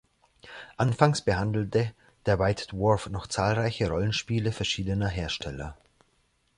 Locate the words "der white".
2.25-2.69